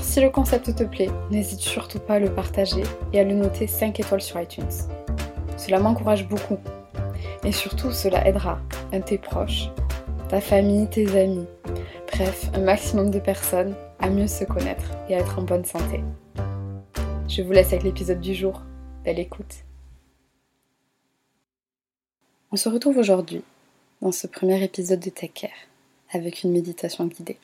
Si 0.00 0.20
le 0.20 0.30
concept 0.30 0.74
te 0.74 0.84
plaît, 0.84 1.10
n'hésite 1.30 1.60
surtout 1.60 1.98
pas 1.98 2.14
à 2.14 2.18
le 2.18 2.32
partager 2.32 2.82
et 3.12 3.20
à 3.20 3.24
le 3.24 3.34
noter 3.34 3.66
5 3.66 3.98
étoiles 4.00 4.20
sur 4.20 4.40
iTunes. 4.40 4.64
Cela 5.56 5.80
m'encourage 5.80 6.26
beaucoup. 6.28 6.58
Et 7.44 7.52
surtout, 7.52 7.92
cela 7.92 8.26
aidera 8.26 8.58
tes 9.06 9.18
proches, 9.18 9.68
ta 10.28 10.40
famille, 10.40 10.88
tes 10.88 11.20
amis, 11.20 11.46
bref, 12.12 12.50
un 12.54 12.60
maximum 12.60 13.10
de 13.10 13.18
personnes 13.18 13.74
à 13.98 14.08
mieux 14.10 14.26
se 14.26 14.44
connaître 14.44 14.84
et 15.08 15.14
à 15.14 15.18
être 15.18 15.38
en 15.38 15.42
bonne 15.42 15.64
santé. 15.64 16.02
Je 17.28 17.42
vous 17.42 17.52
laisse 17.52 17.68
avec 17.68 17.82
l'épisode 17.84 18.20
du 18.20 18.34
jour. 18.34 18.62
Belle 19.04 19.18
écoute. 19.18 19.64
On 22.50 22.56
se 22.56 22.68
retrouve 22.68 22.96
aujourd'hui 22.96 23.42
dans 24.00 24.12
ce 24.12 24.26
premier 24.26 24.62
épisode 24.64 25.00
de 25.00 25.10
Take 25.10 25.32
Care 25.34 25.50
avec 26.12 26.42
une 26.42 26.52
méditation 26.52 27.06
guidée. 27.06 27.38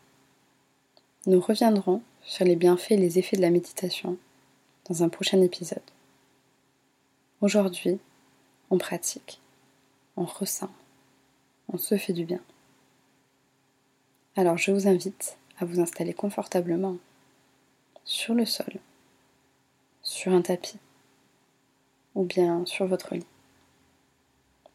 Nous 1.26 1.40
reviendrons 1.40 2.00
sur 2.24 2.44
les 2.44 2.56
bienfaits 2.56 2.92
et 2.92 2.96
les 2.96 3.18
effets 3.18 3.36
de 3.36 3.42
la 3.42 3.50
méditation 3.50 4.16
dans 4.88 5.02
un 5.02 5.08
prochain 5.08 5.40
épisode. 5.42 5.82
Aujourd'hui, 7.40 7.98
on 8.70 8.78
pratique, 8.78 9.40
on 10.16 10.24
ressent, 10.24 10.70
on 11.72 11.76
se 11.76 11.96
fait 11.98 12.14
du 12.14 12.24
bien. 12.24 12.40
Alors 14.36 14.56
je 14.56 14.72
vous 14.72 14.88
invite 14.88 15.36
à 15.58 15.64
vous 15.64 15.80
installer 15.80 16.14
confortablement 16.14 16.96
sur 18.04 18.34
le 18.34 18.46
sol, 18.46 18.80
sur 20.02 20.32
un 20.32 20.42
tapis 20.42 20.78
ou 22.14 22.24
bien 22.24 22.64
sur 22.64 22.86
votre 22.86 23.14
lit. 23.14 23.26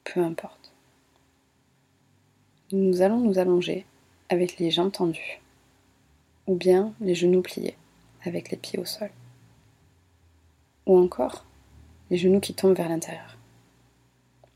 Peu 0.03 0.21
importe. 0.21 0.71
Nous 2.71 3.01
allons 3.01 3.17
nous 3.17 3.39
allonger 3.39 3.85
avec 4.29 4.59
les 4.59 4.69
jambes 4.69 4.91
tendues 4.91 5.41
ou 6.49 6.55
bien 6.55 6.95
les 6.99 7.13
genoux 7.13 7.43
pliés 7.43 7.77
avec 8.23 8.49
les 8.49 8.57
pieds 8.57 8.79
au 8.79 8.85
sol. 8.85 9.11
Ou 10.87 10.97
encore 10.97 11.45
les 12.09 12.17
genoux 12.17 12.39
qui 12.39 12.55
tombent 12.55 12.75
vers 12.75 12.89
l'intérieur. 12.89 13.37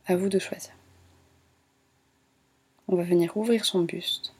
À 0.08 0.16
vous 0.16 0.28
de 0.28 0.40
choisir. 0.40 0.74
On 2.88 2.96
va 2.96 3.04
venir 3.04 3.38
ouvrir 3.38 3.64
son 3.64 3.84
buste 3.84 4.34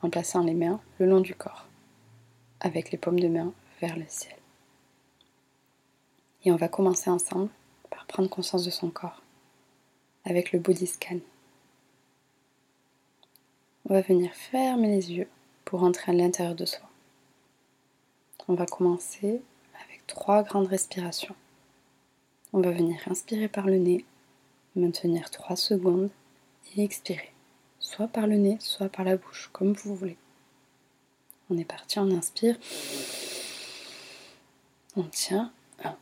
en 0.00 0.10
plaçant 0.10 0.44
les 0.44 0.54
mains 0.54 0.80
le 1.00 1.06
long 1.06 1.20
du 1.20 1.34
corps, 1.34 1.66
avec 2.60 2.92
les 2.92 2.98
paumes 2.98 3.18
de 3.18 3.26
main 3.26 3.52
vers 3.80 3.96
le 3.96 4.06
ciel. 4.06 4.36
Et 6.44 6.52
on 6.52 6.56
va 6.56 6.68
commencer 6.68 7.10
ensemble 7.10 7.50
par 7.90 8.06
prendre 8.06 8.30
conscience 8.30 8.64
de 8.64 8.70
son 8.70 8.90
corps, 8.90 9.22
avec 10.24 10.52
le 10.52 10.60
body 10.60 10.86
scan. 10.86 11.18
On 13.88 13.94
va 13.94 14.02
venir 14.02 14.32
fermer 14.34 14.86
les 14.86 15.12
yeux 15.12 15.28
pour 15.64 15.82
entrer 15.82 16.12
à 16.12 16.14
l'intérieur 16.14 16.54
de 16.54 16.64
soi. 16.64 16.91
On 18.48 18.54
va 18.54 18.66
commencer 18.66 19.40
avec 19.84 20.06
trois 20.06 20.42
grandes 20.42 20.68
respirations. 20.68 21.36
On 22.52 22.60
va 22.60 22.70
venir 22.70 23.00
inspirer 23.08 23.48
par 23.48 23.66
le 23.66 23.76
nez, 23.76 24.04
maintenir 24.76 25.30
3 25.30 25.56
secondes 25.56 26.10
et 26.76 26.84
expirer 26.84 27.32
soit 27.82 28.08
par 28.08 28.26
le 28.26 28.36
nez, 28.36 28.56
soit 28.58 28.88
par 28.88 29.04
la 29.04 29.18
bouche, 29.18 29.50
comme 29.52 29.74
vous 29.74 29.94
voulez. 29.94 30.16
On 31.50 31.58
est 31.58 31.64
parti, 31.64 31.98
on 31.98 32.10
inspire. 32.10 32.56
On 34.96 35.02
tient. 35.02 35.52
1, 35.84 35.94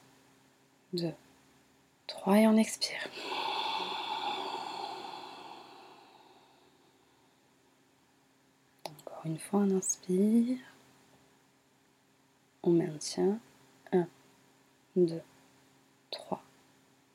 2, 0.92 1.12
3 2.06 2.38
et 2.38 2.46
on 2.46 2.56
expire. 2.56 3.08
Encore 8.84 9.26
une 9.26 9.38
fois, 9.38 9.60
on 9.60 9.76
inspire. 9.76 10.58
On 12.62 12.70
maintient. 12.70 13.38
1, 13.92 14.06
2, 14.96 15.20
3 16.10 16.42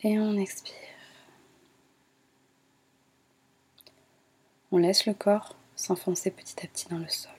et 0.02 0.20
on 0.20 0.38
expire. 0.38 0.76
On 4.72 4.78
laisse 4.78 5.06
le 5.06 5.14
corps 5.14 5.56
s'enfoncer 5.76 6.32
petit 6.32 6.64
à 6.64 6.68
petit 6.68 6.88
dans 6.90 6.98
le 6.98 7.08
sol. 7.08 7.32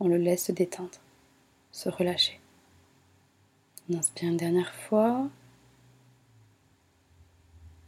On 0.00 0.08
le 0.08 0.16
laisse 0.16 0.46
se 0.46 0.52
détendre, 0.52 1.00
se 1.72 1.88
relâcher. 1.88 2.40
On 3.90 3.98
inspire 3.98 4.30
une 4.30 4.36
dernière 4.36 4.72
fois. 4.72 5.28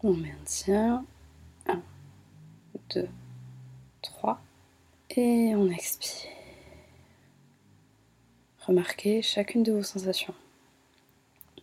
On 0.02 0.12
maintient. 0.12 1.04
1, 1.66 1.82
2, 2.90 3.08
3. 4.02 4.40
Et 5.10 5.54
on 5.56 5.70
expire. 5.70 6.35
Remarquez 8.66 9.22
chacune 9.22 9.62
de 9.62 9.70
vos 9.70 9.84
sensations 9.84 10.34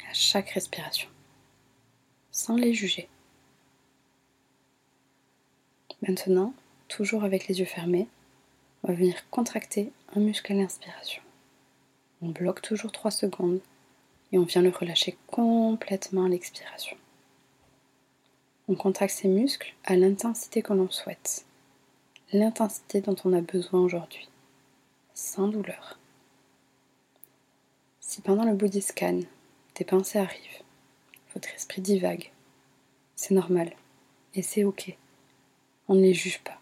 à 0.10 0.14
chaque 0.14 0.52
respiration, 0.52 1.10
sans 2.32 2.56
les 2.56 2.74
juger. 2.74 3.10
Maintenant, 6.08 6.54
toujours 6.88 7.26
avec 7.26 7.48
les 7.48 7.60
yeux 7.60 7.66
fermés, 7.66 8.08
on 8.84 8.88
va 8.88 8.94
venir 8.94 9.30
contracter 9.32 9.92
un 10.16 10.22
muscle 10.22 10.54
à 10.54 10.56
l'inspiration. 10.56 11.22
On 12.22 12.30
bloque 12.30 12.62
toujours 12.62 12.94
3 12.94 13.12
secondes 13.12 13.60
et 14.32 14.38
on 14.38 14.44
vient 14.44 14.62
le 14.62 14.70
relâcher 14.70 15.18
complètement 15.28 16.24
à 16.24 16.30
l'expiration. 16.30 16.96
On 18.70 18.76
contracte 18.76 19.14
ces 19.14 19.28
muscles 19.28 19.74
à 19.84 19.98
l'intensité 19.98 20.62
que 20.62 20.72
l'on 20.72 20.90
souhaite, 20.90 21.44
l'intensité 22.32 23.02
dont 23.02 23.18
on 23.26 23.34
a 23.34 23.42
besoin 23.42 23.82
aujourd'hui, 23.82 24.30
sans 25.14 25.50
douleur. 25.50 26.00
Si 28.06 28.22
pendant 28.22 28.44
le 28.44 28.54
body 28.54 28.82
scan, 28.82 29.22
des 29.76 29.86
pensées 29.86 30.20
arrivent, 30.20 30.62
votre 31.34 31.50
esprit 31.56 31.82
divague, 31.82 32.32
c'est 33.16 33.34
normal 33.34 33.74
et 34.36 34.42
c'est 34.42 34.66
ok. 34.66 34.96
On 35.88 35.96
ne 35.96 36.02
les 36.02 36.14
juge 36.14 36.44
pas. 36.44 36.60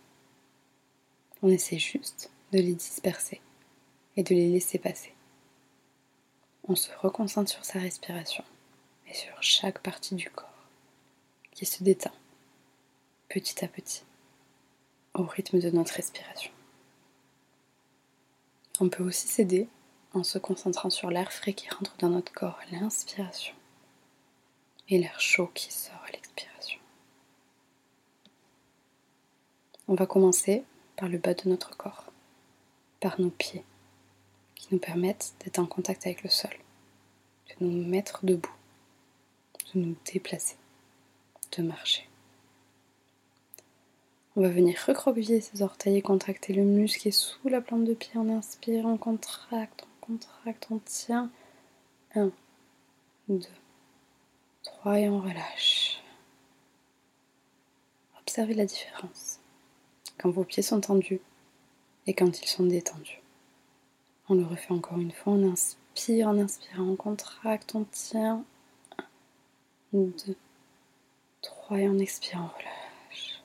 On 1.41 1.49
essaie 1.49 1.79
juste 1.79 2.31
de 2.53 2.59
les 2.59 2.75
disperser 2.75 3.41
et 4.15 4.23
de 4.23 4.35
les 4.35 4.49
laisser 4.49 4.77
passer. 4.77 5.13
On 6.67 6.75
se 6.75 6.91
reconcentre 6.99 7.51
sur 7.51 7.65
sa 7.65 7.79
respiration 7.79 8.45
et 9.07 9.13
sur 9.13 9.41
chaque 9.41 9.79
partie 9.79 10.15
du 10.15 10.29
corps 10.29 10.47
qui 11.51 11.65
se 11.65 11.83
détend 11.83 12.13
petit 13.29 13.65
à 13.65 13.67
petit 13.67 14.03
au 15.15 15.23
rythme 15.23 15.59
de 15.59 15.71
notre 15.71 15.95
respiration. 15.95 16.51
On 18.79 18.89
peut 18.89 19.03
aussi 19.03 19.27
s'aider 19.27 19.67
en 20.13 20.23
se 20.23 20.37
concentrant 20.37 20.89
sur 20.89 21.09
l'air 21.09 21.31
frais 21.31 21.53
qui 21.53 21.69
rentre 21.69 21.95
dans 21.97 22.09
notre 22.09 22.33
corps 22.33 22.59
à 22.61 22.75
l'inspiration 22.75 23.55
et 24.89 24.97
l'air 24.97 25.19
chaud 25.19 25.49
qui 25.53 25.71
sort 25.71 26.03
à 26.07 26.11
l'expiration. 26.11 26.79
On 29.87 29.95
va 29.95 30.05
commencer 30.05 30.63
par 30.97 31.09
le 31.09 31.17
bas 31.17 31.33
de 31.33 31.49
notre 31.49 31.75
corps, 31.77 32.05
par 32.99 33.19
nos 33.19 33.29
pieds, 33.29 33.63
qui 34.55 34.67
nous 34.71 34.79
permettent 34.79 35.33
d'être 35.43 35.59
en 35.59 35.65
contact 35.65 36.05
avec 36.05 36.23
le 36.23 36.29
sol, 36.29 36.51
de 37.49 37.65
nous 37.65 37.87
mettre 37.87 38.25
debout, 38.25 38.55
de 39.73 39.79
nous 39.79 39.95
déplacer, 40.13 40.57
de 41.57 41.63
marcher. 41.63 42.07
On 44.37 44.41
va 44.41 44.49
venir 44.49 44.77
recroqueviller 44.87 45.41
ses 45.41 45.61
orteils 45.61 45.97
et 45.97 46.01
contracter 46.01 46.53
le 46.53 46.63
muscle 46.63 47.01
qui 47.01 47.07
est 47.09 47.11
sous 47.11 47.49
la 47.49 47.59
plante 47.59 47.83
de 47.83 47.93
pied. 47.93 48.11
On 48.15 48.29
inspire, 48.29 48.85
on 48.85 48.97
contracte, 48.97 49.83
on 49.83 49.90
contracte, 50.01 50.67
on 50.71 50.79
tient. 50.79 51.29
1, 52.15 52.31
2, 53.29 53.39
3 54.63 54.99
et 54.99 55.09
on 55.09 55.21
relâche. 55.21 56.01
Observez 58.19 58.53
la 58.53 58.65
différence 58.65 59.39
quand 60.17 60.29
vos 60.29 60.43
pieds 60.43 60.63
sont 60.63 60.81
tendus 60.81 61.21
et 62.05 62.13
quand 62.13 62.41
ils 62.41 62.47
sont 62.47 62.65
détendus. 62.65 63.21
On 64.29 64.35
le 64.35 64.43
refait 64.43 64.73
encore 64.73 64.99
une 64.99 65.11
fois, 65.11 65.33
on 65.33 65.51
inspire, 65.51 66.27
en 66.27 66.37
inspirant, 66.37 66.83
on 66.83 66.95
contracte, 66.95 67.75
on 67.75 67.85
tient. 67.85 68.45
1, 69.93 69.97
2, 69.97 70.35
3 71.41 71.79
et 71.79 71.89
on 71.89 71.99
expire, 71.99 72.39
on 72.39 72.57
relâche. 72.57 73.41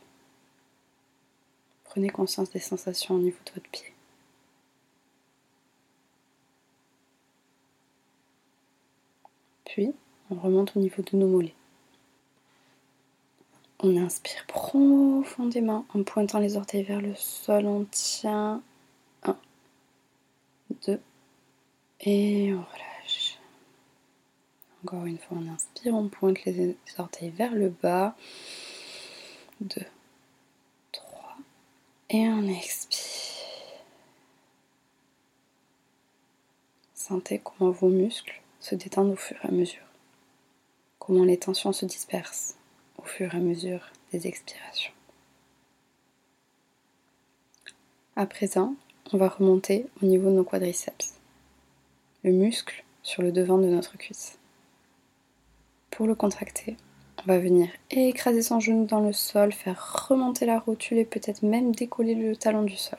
Prenez 1.85 2.11
conscience 2.11 2.51
des 2.51 2.61
sensations 2.61 3.15
au 3.15 3.19
niveau 3.19 3.39
de 3.47 3.53
votre 3.53 3.71
pied. 3.71 3.96
On 10.31 10.35
remonte 10.35 10.77
au 10.77 10.81
niveau 10.81 11.03
de 11.03 11.17
nos 11.17 11.29
mollets. 11.29 11.55
On 13.81 13.97
inspire 13.97 14.47
profondément 14.47 15.85
en 15.95 16.03
pointant 16.03 16.39
les 16.39 16.57
orteils 16.57 16.83
vers 16.83 17.01
le 17.01 17.15
sol. 17.15 17.67
On 17.67 17.85
tient. 17.85 18.63
1, 19.25 19.37
2 20.87 21.01
et 22.01 22.53
on 22.55 22.59
relâche. 22.59 23.39
Encore 24.85 25.07
une 25.07 25.19
fois, 25.19 25.39
on 25.41 25.49
inspire, 25.49 25.95
on 25.95 26.09
pointe 26.09 26.45
les 26.45 26.77
orteils 26.99 27.31
vers 27.31 27.55
le 27.55 27.69
bas. 27.69 28.17
2, 29.61 29.83
3 30.93 31.37
et 32.11 32.29
on 32.29 32.49
expire. 32.49 33.03
Sentez 36.95 37.41
comment 37.41 37.71
vos 37.71 37.89
muscles 37.89 38.43
se 38.67 38.75
détendent 38.75 39.13
au 39.13 39.17
fur 39.17 39.37
et 39.45 39.47
à 39.47 39.53
mesure. 39.53 39.87
Comment 40.99 41.23
les 41.23 41.39
tensions 41.39 41.73
se 41.73 41.87
dispersent 41.87 42.57
au 42.99 43.05
fur 43.05 43.33
et 43.33 43.37
à 43.37 43.41
mesure 43.41 43.93
des 44.11 44.27
expirations. 44.27 44.93
À 48.17 48.27
présent, 48.27 48.75
on 49.13 49.19
va 49.19 49.29
remonter 49.29 49.87
au 50.03 50.07
niveau 50.07 50.31
de 50.31 50.35
nos 50.35 50.43
quadriceps, 50.43 51.15
le 52.25 52.33
muscle 52.33 52.85
sur 53.05 53.23
le 53.23 53.31
devant 53.31 53.59
de 53.59 53.67
notre 53.67 53.97
cuisse. 53.99 54.37
Pour 55.91 56.09
le 56.09 56.17
contracter, 56.17 56.77
on 57.19 57.29
va 57.29 57.39
venir 57.39 57.69
écraser 57.91 58.43
son 58.43 58.59
genou 58.59 58.85
dans 58.85 59.01
le 59.01 59.13
sol, 59.13 59.53
faire 59.53 60.09
remonter 60.09 60.45
la 60.45 60.59
rotule 60.59 60.99
et 60.99 61.05
peut-être 61.05 61.45
même 61.45 61.73
décoller 61.73 62.17
le 62.17 62.35
talon 62.35 62.65
du 62.65 62.77
sol. 62.77 62.99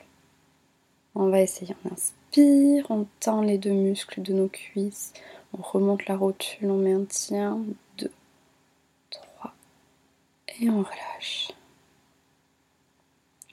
On 1.14 1.28
va 1.28 1.42
essayer, 1.42 1.74
on 1.84 1.92
inspire, 1.92 2.86
on 2.90 3.06
tend 3.20 3.42
les 3.42 3.58
deux 3.58 3.72
muscles 3.72 4.22
de 4.22 4.32
nos 4.32 4.48
cuisses, 4.48 5.12
on 5.52 5.62
remonte 5.62 6.06
la 6.06 6.16
rotule, 6.16 6.70
on 6.70 6.78
maintient. 6.78 7.60
2, 7.98 8.10
3. 9.10 9.54
Et 10.60 10.70
on 10.70 10.82
relâche. 10.82 11.52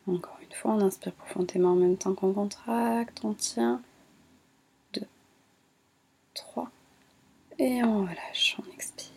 Encore 0.07 0.37
une 0.41 0.55
fois, 0.55 0.71
on 0.73 0.81
inspire 0.81 1.13
profondément 1.13 1.71
en 1.71 1.75
même 1.75 1.97
temps 1.97 2.13
qu'on 2.13 2.33
contracte. 2.33 3.23
On 3.23 3.33
tient. 3.33 3.81
2, 4.93 5.01
3. 6.33 6.69
Et 7.57 7.83
on 7.83 8.01
relâche, 8.01 8.57
on 8.59 8.71
expire. 8.73 9.11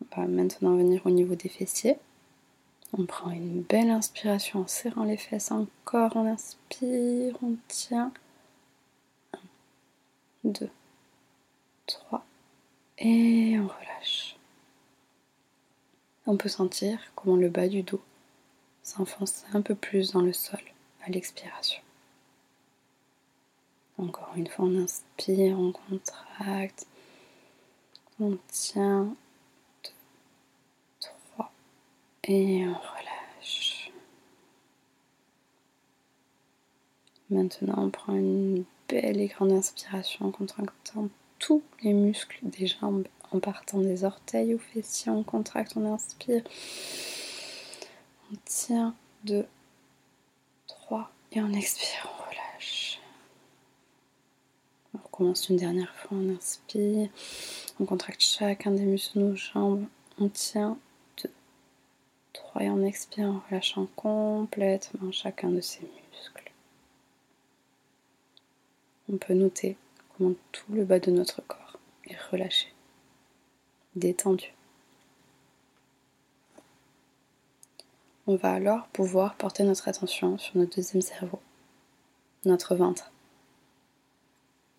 On 0.00 0.20
va 0.20 0.26
maintenant 0.26 0.76
venir 0.76 1.02
au 1.04 1.10
niveau 1.10 1.34
des 1.34 1.48
fessiers. 1.48 1.98
On 2.98 3.04
prend 3.04 3.30
une 3.30 3.62
belle 3.62 3.90
inspiration 3.90 4.60
en 4.60 4.66
serrant 4.66 5.04
les 5.04 5.16
fesses. 5.16 5.50
Encore, 5.50 6.12
on 6.16 6.26
inspire, 6.26 7.36
on 7.42 7.56
tient. 7.68 8.12
2, 10.44 10.70
3 11.86 12.24
et 12.98 13.58
on 13.58 13.66
relâche. 13.66 14.36
On 16.26 16.36
peut 16.36 16.48
sentir 16.48 16.98
comment 17.14 17.36
le 17.36 17.48
bas 17.48 17.68
du 17.68 17.82
dos 17.82 18.02
s'enfonce 18.82 19.44
un 19.52 19.62
peu 19.62 19.74
plus 19.74 20.12
dans 20.12 20.22
le 20.22 20.32
sol 20.32 20.60
à 21.04 21.10
l'expiration. 21.10 21.82
Encore 23.98 24.32
une 24.36 24.46
fois, 24.46 24.66
on 24.66 24.82
inspire, 24.82 25.58
on 25.58 25.72
contracte, 25.72 26.86
on 28.20 28.38
tient, 28.48 29.14
2, 29.84 29.90
3 31.00 31.52
et 32.24 32.66
on 32.66 32.74
relâche. 32.74 33.90
Maintenant, 37.30 37.74
on 37.78 37.90
prend 37.90 38.14
une 38.14 38.64
belle 38.88 39.20
et 39.20 39.26
grande 39.26 39.52
inspiration 39.52 40.26
en 40.26 40.30
contractant 40.30 41.08
tous 41.38 41.62
les 41.82 41.92
muscles 41.92 42.38
des 42.42 42.66
jambes 42.66 43.06
en 43.32 43.40
partant 43.40 43.78
des 43.78 44.04
orteils 44.04 44.54
aux 44.54 44.58
fessiers. 44.58 45.10
On 45.10 45.22
contracte, 45.22 45.76
on 45.76 45.92
inspire. 45.92 46.42
On 48.32 48.36
tient 48.44 48.94
2, 49.24 49.46
3 50.66 51.10
et 51.32 51.40
on 51.40 51.52
expire, 51.52 52.08
on 52.08 52.30
relâche. 52.30 53.00
On 54.94 54.98
recommence 54.98 55.48
une 55.48 55.56
dernière 55.56 55.94
fois, 55.94 56.16
on 56.16 56.34
inspire. 56.34 57.08
On 57.78 57.84
contracte 57.84 58.20
chacun 58.20 58.70
des 58.70 58.84
muscles 58.84 59.18
de 59.18 59.24
nos 59.24 59.36
jambes. 59.36 59.86
On 60.18 60.28
tient 60.28 60.78
2, 61.22 61.30
3 62.32 62.62
et 62.62 62.70
on 62.70 62.82
expire 62.82 63.28
en 63.28 63.42
relâchant 63.48 63.86
complètement 63.96 65.12
chacun 65.12 65.50
de 65.50 65.60
ces 65.60 65.82
muscles 65.82 65.96
on 69.12 69.16
peut 69.18 69.34
noter 69.34 69.76
tout 70.52 70.72
le 70.72 70.84
bas 70.84 70.98
de 70.98 71.10
notre 71.10 71.42
corps 71.42 71.78
est 72.08 72.16
relâché, 72.30 72.72
détendu. 73.94 74.52
On 78.26 78.36
va 78.36 78.52
alors 78.52 78.86
pouvoir 78.88 79.36
porter 79.36 79.62
notre 79.62 79.88
attention 79.88 80.36
sur 80.38 80.56
notre 80.56 80.76
deuxième 80.76 81.02
cerveau, 81.02 81.40
notre 82.44 82.74
ventre. 82.74 83.12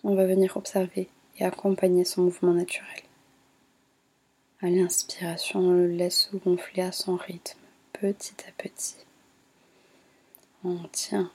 On 0.03 0.15
va 0.15 0.25
venir 0.25 0.57
observer 0.57 1.07
et 1.37 1.45
accompagner 1.45 2.03
son 2.03 2.23
mouvement 2.23 2.53
naturel. 2.53 3.03
À 4.61 4.69
l'inspiration, 4.69 5.59
on 5.59 5.71
le 5.71 5.87
laisse 5.87 6.29
se 6.31 6.35
gonfler 6.35 6.83
à 6.83 6.91
son 6.91 7.15
rythme, 7.15 7.59
petit 7.93 8.35
à 8.47 8.51
petit. 8.51 8.97
On 10.63 10.87
tient. 10.91 11.31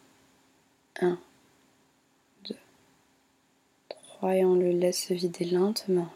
Et 4.31 4.45
on 4.45 4.55
le 4.55 4.71
laisse 4.71 5.09
se 5.09 5.15
vider 5.15 5.45
lentement. 5.45 6.08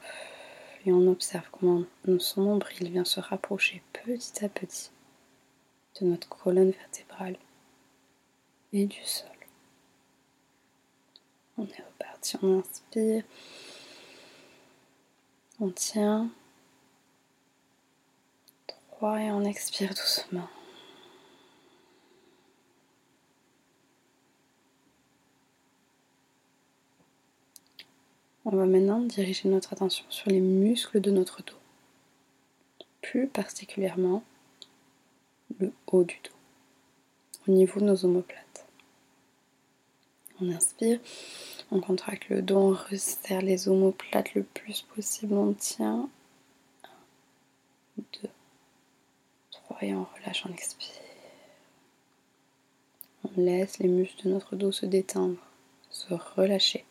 Et 0.85 0.93
on 0.93 1.09
observe 1.09 1.49
comment 1.51 1.83
son 2.19 2.43
nombril 2.43 2.91
vient 2.91 3.05
se 3.05 3.19
rapprocher 3.19 3.83
petit 3.93 4.45
à 4.45 4.49
petit 4.49 4.91
de 6.01 6.07
notre 6.07 6.29
colonne 6.29 6.71
vertébrale 6.71 7.37
et 8.73 8.87
du 8.87 9.03
sol. 9.05 9.29
On 11.59 11.65
est 11.65 11.85
reparti, 11.93 12.37
on 12.43 12.61
inspire, 12.61 13.25
on 15.59 15.71
tient. 15.71 16.31
Trois 18.89 19.21
et 19.21 19.31
on 19.31 19.45
expire 19.45 19.91
doucement. 19.91 20.49
On 28.49 28.55
va 28.55 28.65
maintenant 28.65 29.01
diriger 29.01 29.49
notre 29.49 29.73
attention 29.73 30.05
sur 30.09 30.31
les 30.31 30.39
muscles 30.39 31.01
de 31.01 31.11
notre 31.11 31.43
dos, 31.43 31.59
plus 33.03 33.27
particulièrement 33.27 34.23
le 35.59 35.73
haut 35.89 36.05
du 36.05 36.15
dos, 36.23 36.31
au 37.49 37.51
niveau 37.51 37.81
de 37.81 37.87
nos 37.87 38.05
omoplates. 38.05 38.67
On 40.41 40.49
inspire, 40.53 41.01
on 41.73 41.81
contracte 41.81 42.29
le 42.29 42.41
dos, 42.41 42.57
on 42.57 42.71
resserre 42.71 43.43
les 43.43 43.69
omoplates 43.69 44.35
le 44.35 44.45
plus 44.45 44.83
possible, 44.95 45.35
on 45.35 45.53
tient. 45.53 46.09
1, 47.99 48.03
2, 48.23 48.29
3 49.51 49.79
et 49.83 49.93
on 49.93 50.05
relâche, 50.05 50.45
on 50.49 50.53
expire. 50.53 50.95
On 53.25 53.41
laisse 53.41 53.81
les 53.81 53.89
muscles 53.89 54.29
de 54.29 54.35
notre 54.35 54.55
dos 54.55 54.71
se 54.71 54.87
détendre, 54.87 55.41
se 55.91 56.15
relâcher. 56.15 56.86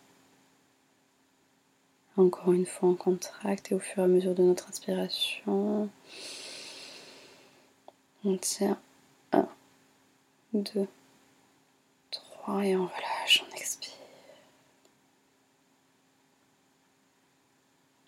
Encore 2.17 2.53
une 2.53 2.65
fois, 2.65 2.89
on 2.89 2.95
contracte 2.95 3.72
et 3.72 3.75
au 3.75 3.79
fur 3.79 4.00
et 4.00 4.05
à 4.05 4.07
mesure 4.07 4.36
de 4.36 4.43
notre 4.43 4.69
inspiration, 4.69 5.89
on 8.24 8.38
tient 8.38 8.79
1, 9.34 9.48
2, 10.53 10.88
3 12.12 12.65
et 12.65 12.75
on 12.77 12.86
relâche, 12.86 13.43
on 13.45 13.55
expire. 13.55 13.91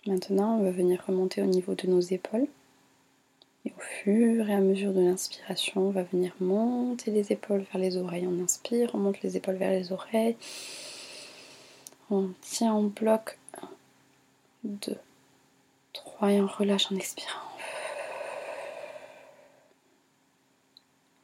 Maintenant, 0.05 0.57
on 0.57 0.63
va 0.63 0.71
venir 0.71 1.03
remonter 1.05 1.41
au 1.41 1.47
niveau 1.47 1.75
de 1.75 1.87
nos 1.87 1.99
épaules. 1.99 2.47
Et 3.65 3.73
au 3.77 3.81
fur 3.81 4.49
et 4.49 4.53
à 4.53 4.61
mesure 4.61 4.93
de 4.93 5.01
l'inspiration, 5.01 5.87
on 5.87 5.91
va 5.91 6.03
venir 6.03 6.33
monter 6.39 7.11
les 7.11 7.33
épaules 7.33 7.65
vers 7.73 7.81
les 7.81 7.97
oreilles. 7.97 8.25
On 8.25 8.41
inspire, 8.41 8.91
on 8.93 8.99
monte 8.99 9.21
les 9.21 9.35
épaules 9.35 9.57
vers 9.57 9.71
les 9.71 9.91
oreilles. 9.91 10.37
On 12.09 12.29
tient, 12.39 12.73
on 12.73 12.83
bloque 12.83 13.37
2, 14.67 14.97
3 15.93 16.31
et 16.33 16.41
on 16.41 16.47
relâche 16.47 16.91
en 16.91 16.95
expirant. 16.95 17.39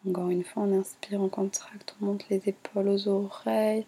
Encore 0.08 0.30
une 0.30 0.44
fois, 0.44 0.64
on 0.64 0.80
inspire, 0.80 1.22
on 1.22 1.30
contracte, 1.30 1.96
on 2.02 2.06
monte 2.06 2.28
les 2.30 2.42
épaules 2.48 2.88
aux 2.88 3.08
oreilles. 3.08 3.86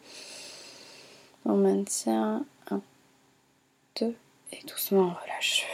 On 1.46 1.56
maintient. 1.56 2.46
1, 2.70 2.82
2 4.00 4.16
et 4.52 4.64
doucement 4.66 5.02
on 5.02 5.24
relâche. 5.24 5.66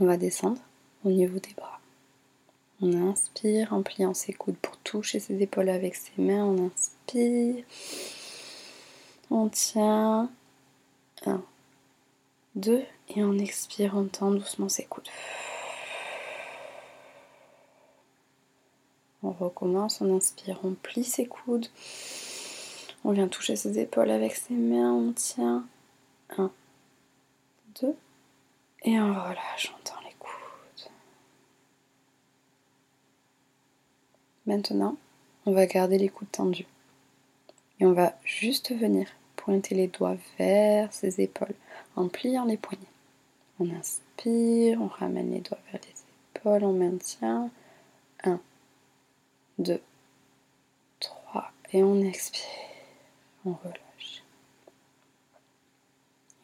On 0.00 0.06
va 0.06 0.16
descendre 0.16 0.60
au 1.04 1.10
niveau 1.10 1.38
des 1.38 1.54
bras. 1.54 1.75
On 2.82 2.92
inspire 3.08 3.72
en 3.72 3.82
pliant 3.82 4.14
ses 4.14 4.32
coudes 4.32 4.56
pour 4.56 4.76
toucher 4.78 5.18
ses 5.18 5.40
épaules 5.42 5.70
avec 5.70 5.94
ses 5.94 6.20
mains. 6.20 6.44
On 6.44 6.66
inspire. 6.66 7.64
On 9.30 9.48
tient. 9.48 10.30
1, 11.24 11.42
2 12.56 12.84
et 13.08 13.24
on 13.24 13.38
expire, 13.38 13.94
on 13.96 14.04
tend 14.04 14.30
doucement 14.30 14.68
ses 14.68 14.84
coudes. 14.84 15.08
On 19.22 19.32
recommence, 19.32 20.00
on 20.00 20.16
inspire, 20.16 20.60
on 20.62 20.74
plie 20.74 21.04
ses 21.04 21.26
coudes. 21.26 21.66
On 23.04 23.12
vient 23.12 23.28
toucher 23.28 23.56
ses 23.56 23.78
épaules 23.78 24.10
avec 24.10 24.34
ses 24.34 24.54
mains, 24.54 24.92
on 24.92 25.12
tient. 25.12 25.64
1, 26.36 26.50
2 27.80 27.94
et 28.82 29.00
on 29.00 29.12
relâche, 29.12 29.72
on 29.74 29.82
tend 29.82 30.00
les 30.04 30.14
coudes. 30.18 30.90
Maintenant, 34.46 34.96
on 35.44 35.52
va 35.52 35.66
garder 35.66 35.98
les 35.98 36.08
coudes 36.08 36.30
tendus. 36.30 36.66
Et 37.80 37.86
on 37.86 37.92
va 37.92 38.14
juste 38.24 38.72
venir 38.74 39.08
pointer 39.34 39.74
les 39.74 39.88
doigts 39.88 40.16
vers 40.38 40.92
ses 40.92 41.20
épaules 41.20 41.54
en 41.96 42.08
pliant 42.08 42.44
les 42.44 42.56
poignets. 42.56 42.84
On 43.58 43.70
inspire, 43.70 44.80
on 44.80 44.86
ramène 44.86 45.32
les 45.32 45.40
doigts 45.40 45.58
vers 45.72 45.80
les 45.80 46.38
épaules, 46.40 46.64
on 46.64 46.72
maintient. 46.72 47.50
1, 48.24 48.40
2, 49.58 49.80
3 51.00 51.52
et 51.72 51.82
on 51.82 52.00
expire. 52.02 52.42
On 53.44 53.52
relâche. 53.52 54.22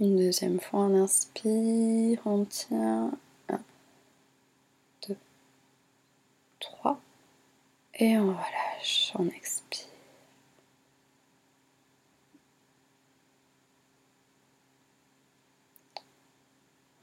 Une 0.00 0.16
deuxième 0.16 0.60
fois, 0.60 0.80
on 0.80 1.02
inspire, 1.02 2.20
on 2.24 2.44
tient. 2.44 3.12
1, 3.48 3.60
2, 5.08 5.16
3 6.60 7.00
et 8.02 8.18
on 8.18 8.32
relâche, 8.32 9.12
on 9.16 9.28
expire. 9.28 9.86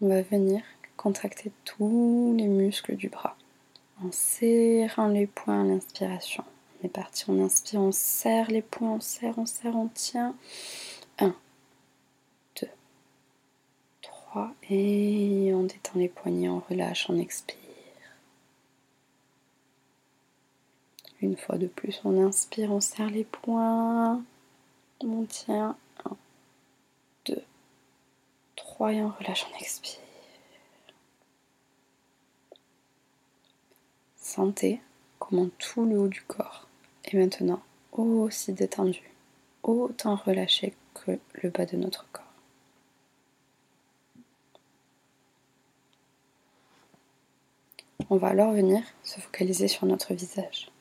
on 0.01 0.07
va 0.07 0.21
venir 0.21 0.61
contracter 0.95 1.51
tous 1.65 2.33
les 2.37 2.47
muscles 2.47 2.95
du 2.95 3.09
bras 3.09 3.35
en 4.01 4.11
serrant 4.11 5.09
les 5.09 5.27
poings 5.27 5.61
à 5.61 5.65
l'inspiration. 5.65 6.43
On 6.81 6.85
est 6.85 6.89
parti, 6.89 7.25
on 7.27 7.43
inspire, 7.43 7.81
on 7.81 7.91
serre 7.91 8.49
les 8.49 8.61
poings, 8.61 8.93
on 8.93 8.99
serre, 9.01 9.37
on 9.37 9.45
serre, 9.45 9.75
on 9.75 9.87
tient. 9.87 10.35
1, 11.17 11.35
2, 12.61 12.67
3 14.01 14.53
et 14.69 15.51
on 15.53 15.63
détend 15.63 15.99
les 15.99 16.07
poignets, 16.07 16.47
on 16.47 16.59
relâche, 16.59 17.09
on 17.09 17.19
expire. 17.19 17.58
Une 21.21 21.35
fois 21.35 21.57
de 21.57 21.67
plus, 21.67 21.99
on 22.05 22.25
inspire, 22.25 22.71
on 22.71 22.79
serre 22.79 23.09
les 23.09 23.25
poings, 23.25 24.23
on 25.01 25.25
tient. 25.25 25.75
et 28.87 29.01
on 29.01 29.09
relâche, 29.09 29.45
on 29.51 29.57
expire. 29.59 29.99
Sentez 34.15 34.79
comment 35.17 35.49
tout 35.57 35.85
le 35.85 35.99
haut 35.99 36.07
du 36.07 36.21
corps 36.21 36.67
est 37.03 37.17
maintenant 37.17 37.61
aussi 37.91 38.53
détendu, 38.53 39.01
autant 39.63 40.15
relâché 40.15 40.73
que 40.93 41.19
le 41.41 41.49
bas 41.49 41.65
de 41.65 41.75
notre 41.75 42.07
corps. 42.11 42.23
On 48.09 48.15
va 48.15 48.29
alors 48.29 48.53
venir 48.53 48.81
se 49.03 49.19
focaliser 49.19 49.67
sur 49.67 49.85
notre 49.85 50.13
visage. 50.13 50.71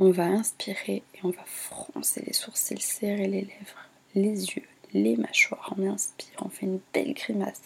On 0.00 0.12
va 0.12 0.26
inspirer 0.26 1.02
et 1.14 1.18
on 1.24 1.30
va 1.30 1.42
froncer 1.44 2.22
les 2.24 2.32
sourcils, 2.32 2.80
serrer 2.80 3.26
les 3.26 3.40
lèvres, 3.40 3.88
les 4.14 4.46
yeux, 4.46 4.68
les 4.92 5.16
mâchoires. 5.16 5.74
On 5.76 5.84
inspire, 5.88 6.40
on 6.40 6.48
fait 6.48 6.66
une 6.66 6.78
belle 6.94 7.14
grimace. 7.14 7.62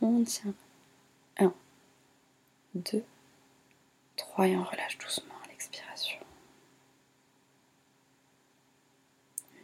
On 0.00 0.24
tient. 0.24 0.54
1, 1.38 1.52
2, 2.74 3.04
3 4.16 4.48
et 4.48 4.56
on 4.56 4.64
relâche 4.64 4.96
doucement 4.96 5.34
l'expiration. 5.50 6.20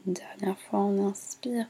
Une 0.07 0.13
dernière 0.13 0.59
fois, 0.59 0.81
on 0.81 1.09
inspire. 1.09 1.67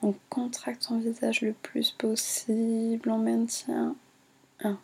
On 0.00 0.14
contracte 0.30 0.84
son 0.84 1.00
visage 1.00 1.42
le 1.42 1.52
plus 1.52 1.90
possible. 1.90 3.10
On 3.10 3.18
maintient. 3.18 3.94
1, 4.60 4.78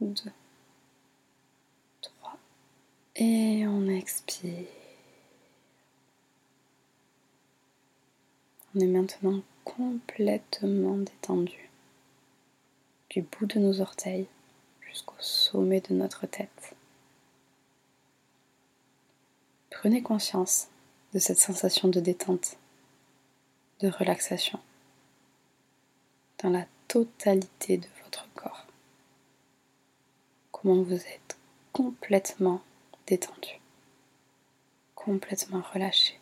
2, 0.00 0.14
3 0.14 0.41
et 3.24 3.64
on 3.68 3.86
expire. 3.86 4.66
On 8.74 8.80
est 8.80 8.86
maintenant 8.86 9.42
complètement 9.64 10.96
détendu, 10.96 11.70
du 13.10 13.22
bout 13.22 13.46
de 13.46 13.60
nos 13.60 13.80
orteils 13.80 14.26
jusqu'au 14.88 15.14
sommet 15.20 15.80
de 15.80 15.94
notre 15.94 16.26
tête. 16.26 16.74
Prenez 19.70 20.02
conscience 20.02 20.66
de 21.14 21.20
cette 21.20 21.38
sensation 21.38 21.86
de 21.86 22.00
détente, 22.00 22.56
de 23.78 23.88
relaxation, 23.88 24.58
dans 26.42 26.50
la 26.50 26.66
totalité 26.88 27.76
de 27.76 27.86
votre 28.02 28.26
corps. 28.34 28.66
Comment 30.50 30.82
vous 30.82 30.94
êtes 30.94 31.36
complètement 31.72 32.62
détendu, 33.06 33.60
complètement 34.94 35.62
relâché. 35.72 36.18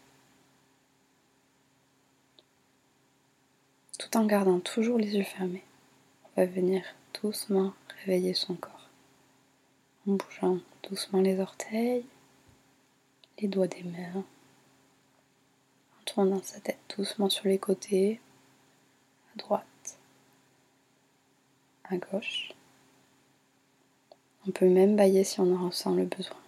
tout 4.00 4.16
en 4.16 4.24
gardant 4.24 4.60
toujours 4.60 4.96
les 4.96 5.14
yeux 5.14 5.24
fermés. 5.24 5.62
On 6.24 6.40
va 6.40 6.46
venir 6.46 6.82
doucement 7.20 7.74
réveiller 8.00 8.32
son 8.32 8.54
corps 8.54 8.88
en 10.08 10.12
bougeant 10.12 10.58
doucement 10.82 11.20
les 11.20 11.38
orteils, 11.38 12.06
les 13.38 13.48
doigts 13.48 13.66
des 13.66 13.82
mains, 13.82 14.24
en 15.98 16.04
tournant 16.06 16.42
sa 16.42 16.60
tête 16.60 16.78
doucement 16.96 17.28
sur 17.28 17.46
les 17.46 17.58
côtés, 17.58 18.18
à 19.34 19.38
droite, 19.38 19.98
à 21.84 21.98
gauche. 21.98 22.52
On 24.46 24.50
peut 24.50 24.70
même 24.70 24.96
bailler 24.96 25.24
si 25.24 25.40
on 25.40 25.54
en 25.54 25.66
ressent 25.66 25.94
le 25.94 26.06
besoin. 26.06 26.39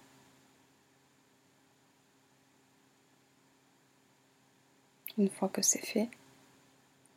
Une 5.17 5.29
fois 5.29 5.49
que 5.49 5.61
c'est 5.61 5.85
fait, 5.85 6.09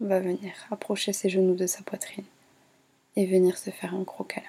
on 0.01 0.07
va 0.07 0.21
venir 0.21 0.53
approcher 0.71 1.13
ses 1.13 1.31
genoux 1.31 1.55
de 1.55 1.67
sa 1.67 1.83
poitrine 1.83 2.27
et 3.17 3.25
venir 3.25 3.57
se 3.57 3.71
faire 3.71 3.95
un 3.95 4.03
gros 4.03 4.25
câlin. 4.25 4.47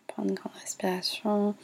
On 0.00 0.12
prend 0.12 0.22
une 0.24 0.34
grande 0.34 0.54
respiration 0.54 1.54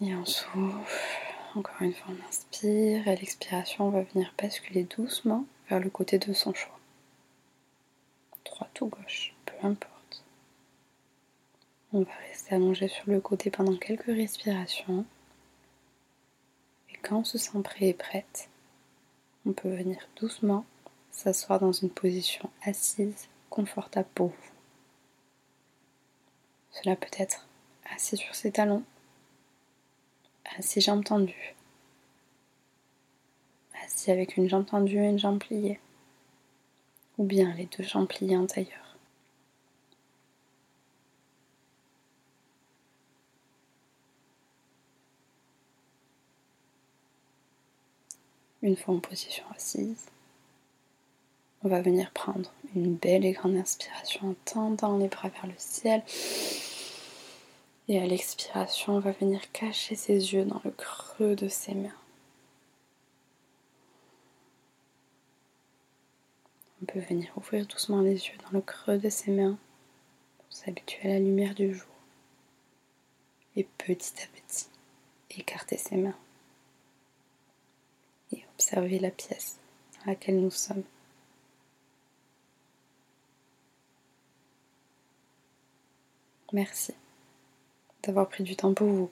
et 0.00 0.14
on 0.14 0.24
souffle. 0.24 1.24
Encore 1.54 1.82
une 1.82 1.92
fois, 1.92 2.14
on 2.14 2.28
inspire 2.28 3.06
et 3.06 3.16
l'expiration, 3.16 3.88
on 3.88 3.90
va 3.90 4.02
venir 4.02 4.32
basculer 4.40 4.84
doucement 4.84 5.44
vers 5.68 5.80
le 5.80 5.90
côté 5.90 6.18
de 6.18 6.32
son 6.32 6.52
choix. 6.54 6.78
Droite 8.44 8.80
ou 8.80 8.86
gauche, 8.86 9.34
peu 9.46 9.54
importe. 9.66 10.24
On 11.92 12.00
va 12.00 12.12
rester 12.28 12.54
allongé 12.54 12.88
sur 12.88 13.04
le 13.08 13.20
côté 13.20 13.50
pendant 13.50 13.76
quelques 13.76 14.06
respirations. 14.06 15.04
Quand 17.04 17.18
on 17.18 17.24
se 17.24 17.36
sent 17.36 17.60
prêt 17.62 17.88
et 17.88 17.94
prête, 17.94 18.48
on 19.44 19.52
peut 19.52 19.68
venir 19.68 20.08
doucement 20.16 20.64
s'asseoir 21.10 21.60
dans 21.60 21.70
une 21.72 21.90
position 21.90 22.48
assise 22.64 23.28
confortable 23.50 24.08
pour 24.14 24.28
vous. 24.28 24.50
Cela 26.70 26.96
peut 26.96 27.10
être 27.18 27.46
assis 27.94 28.16
sur 28.16 28.34
ses 28.34 28.52
talons, 28.52 28.82
assis 30.58 30.80
jambes 30.80 31.04
tendues, 31.04 31.54
assis 33.84 34.10
avec 34.10 34.38
une 34.38 34.48
jambe 34.48 34.64
tendue 34.64 34.96
et 34.96 35.08
une 35.10 35.18
jambe 35.18 35.40
pliée, 35.40 35.78
ou 37.18 37.24
bien 37.24 37.52
les 37.52 37.66
deux 37.66 37.84
jambes 37.84 38.08
pliées 38.08 38.38
en 38.38 38.46
tailleur. 38.46 38.83
Une 48.64 48.76
fois 48.76 48.94
en 48.94 48.98
position 48.98 49.44
assise, 49.54 50.06
on 51.64 51.68
va 51.68 51.82
venir 51.82 52.10
prendre 52.12 52.50
une 52.74 52.94
belle 52.94 53.26
et 53.26 53.32
grande 53.32 53.56
inspiration 53.56 54.30
en 54.30 54.34
tendant 54.46 54.96
les 54.96 55.08
bras 55.08 55.28
vers 55.28 55.46
le 55.46 55.52
ciel. 55.58 56.02
Et 57.88 58.00
à 58.00 58.06
l'expiration, 58.06 58.94
on 58.94 59.00
va 59.00 59.10
venir 59.10 59.52
cacher 59.52 59.96
ses 59.96 60.32
yeux 60.32 60.46
dans 60.46 60.62
le 60.64 60.70
creux 60.70 61.36
de 61.36 61.46
ses 61.46 61.74
mains. 61.74 61.92
On 66.80 66.86
peut 66.86 67.00
venir 67.00 67.30
ouvrir 67.36 67.66
doucement 67.66 68.00
les 68.00 68.28
yeux 68.28 68.38
dans 68.44 68.52
le 68.52 68.62
creux 68.62 68.96
de 68.96 69.10
ses 69.10 69.30
mains 69.30 69.58
pour 70.38 70.46
s'habituer 70.56 71.10
à 71.10 71.12
la 71.12 71.18
lumière 71.18 71.54
du 71.54 71.74
jour. 71.74 71.92
Et 73.56 73.64
petit 73.76 74.14
à 74.22 74.26
petit, 74.28 74.68
écarter 75.36 75.76
ses 75.76 75.96
mains 75.96 76.16
observer 78.54 78.98
la 78.98 79.10
pièce 79.10 79.56
dans 79.98 80.12
laquelle 80.12 80.40
nous 80.40 80.50
sommes. 80.50 80.84
Merci 86.52 86.94
d'avoir 88.02 88.28
pris 88.28 88.44
du 88.44 88.54
temps 88.54 88.74
pour 88.74 88.86
vous, 88.86 89.10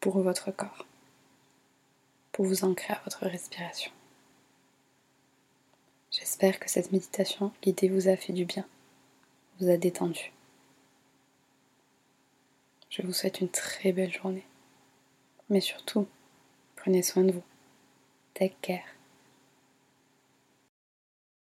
pour 0.00 0.20
votre 0.20 0.52
corps, 0.52 0.86
pour 2.30 2.44
vous 2.44 2.64
ancrer 2.64 2.92
à 2.92 3.00
votre 3.04 3.26
respiration. 3.26 3.90
J'espère 6.10 6.60
que 6.60 6.70
cette 6.70 6.92
méditation 6.92 7.52
guidée 7.62 7.88
vous 7.88 8.06
a 8.06 8.16
fait 8.16 8.32
du 8.32 8.44
bien, 8.44 8.64
vous 9.58 9.68
a 9.70 9.76
détendu. 9.76 10.30
Je 12.90 13.02
vous 13.02 13.12
souhaite 13.12 13.40
une 13.40 13.48
très 13.48 13.90
belle 13.90 14.12
journée. 14.12 14.46
Mais 15.50 15.60
surtout, 15.60 16.06
prenez 16.76 17.02
soin 17.02 17.24
de 17.24 17.32
vous. 17.32 17.42
Take 18.34 18.60
care. 18.62 18.93